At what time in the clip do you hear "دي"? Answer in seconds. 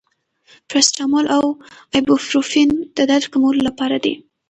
4.03-4.13